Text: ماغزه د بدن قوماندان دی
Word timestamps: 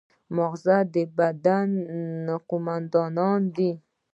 ماغزه 0.35 0.77
د 0.93 0.95
بدن 1.17 1.69
قوماندان 2.49 3.41
دی 3.55 3.71